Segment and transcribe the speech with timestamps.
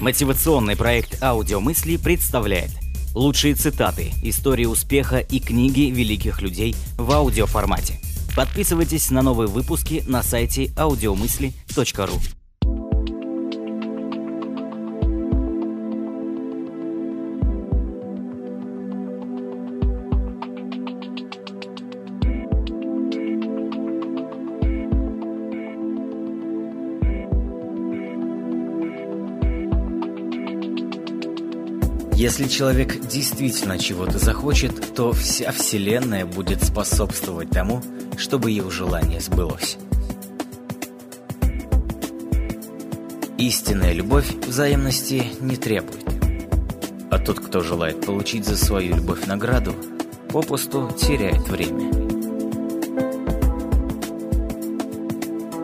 [0.00, 2.70] Мотивационный проект «Аудиомысли» представляет
[3.14, 8.00] лучшие цитаты, истории успеха и книги великих людей в аудиоформате.
[8.34, 12.39] Подписывайтесь на новые выпуски на сайте audiomысли.ру.
[32.20, 37.82] Если человек действительно чего-то захочет, то вся Вселенная будет способствовать тому,
[38.18, 39.78] чтобы его желание сбылось.
[43.38, 46.04] Истинная любовь взаимности не требует.
[47.10, 49.74] А тот, кто желает получить за свою любовь награду,
[50.28, 51.90] попусту теряет время.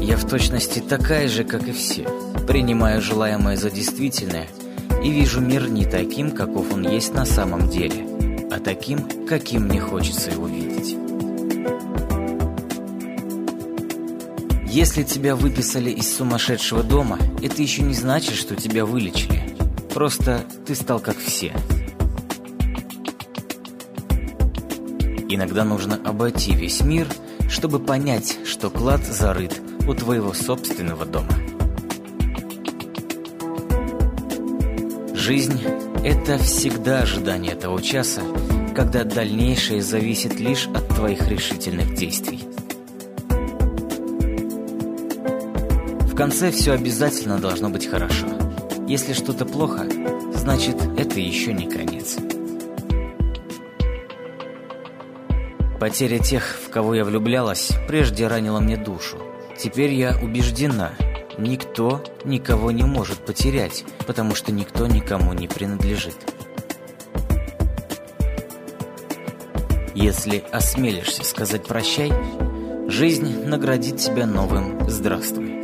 [0.00, 2.04] Я в точности такая же, как и все.
[2.46, 4.48] Принимаю желаемое за действительное–
[5.02, 8.06] и вижу мир не таким, каков он есть на самом деле,
[8.50, 10.96] а таким, каким мне хочется его видеть.
[14.70, 19.42] Если тебя выписали из сумасшедшего дома, это еще не значит, что тебя вылечили.
[19.94, 21.52] Просто ты стал как все.
[25.28, 27.06] Иногда нужно обойти весь мир,
[27.48, 31.34] чтобы понять, что клад зарыт у твоего собственного дома.
[35.28, 35.62] Жизнь–
[36.04, 38.22] это всегда ожидание того часа,
[38.74, 42.48] когда дальнейшее зависит лишь от твоих решительных действий.
[46.00, 48.26] В конце все обязательно должно быть хорошо.
[48.86, 49.86] Если что-то плохо,
[50.32, 52.16] значит, это еще не конец.
[55.78, 59.18] Потеря тех, в кого я влюблялась, прежде ранила мне душу.
[59.58, 60.92] Теперь я убеждена–
[61.38, 66.16] Никто никого не может потерять, потому что никто никому не принадлежит.
[69.94, 72.12] Если осмелишься сказать «прощай»,
[72.88, 75.58] жизнь наградит тебя новым «здравствуй».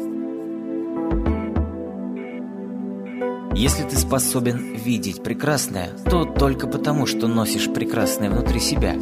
[3.56, 8.94] Если ты способен видеть прекрасное, то только потому, что носишь прекрасное внутри себя,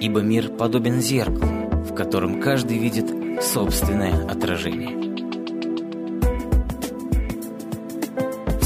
[0.00, 3.12] ибо мир подобен зеркалу, в котором каждый видит
[3.42, 5.09] собственное отражение.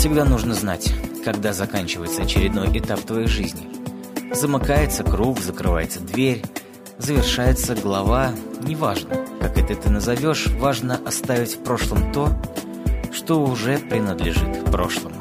[0.04, 0.92] Всегда нужно знать,
[1.24, 3.66] когда заканчивается очередной этап твоей жизни.
[4.34, 6.42] Замыкается круг, закрывается дверь,
[6.98, 12.28] завершается глава, неважно, как это ты назовешь, важно оставить в прошлом то,
[13.14, 15.16] что уже принадлежит прошлому.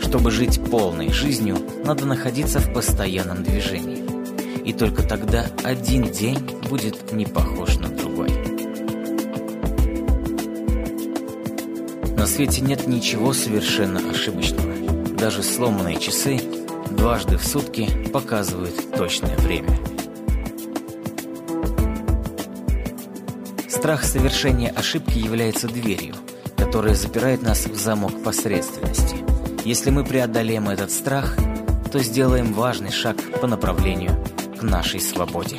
[0.00, 4.02] Чтобы жить полной жизнью, надо находиться в постоянном движении.
[4.68, 8.55] И только тогда один день будет не похож на другой.
[12.26, 14.74] На свете нет ничего совершенно ошибочного.
[15.16, 16.40] Даже сломанные часы
[16.90, 19.78] дважды в сутки показывают точное время.
[23.68, 26.16] Страх совершения ошибки является дверью,
[26.56, 29.18] которая запирает нас в замок посредственности.
[29.64, 31.36] Если мы преодолеем этот страх,
[31.92, 34.20] то сделаем важный шаг по направлению
[34.58, 35.58] к нашей свободе.